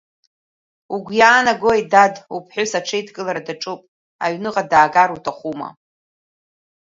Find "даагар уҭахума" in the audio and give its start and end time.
4.71-5.69